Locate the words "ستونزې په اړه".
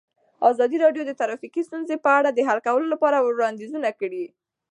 1.67-2.29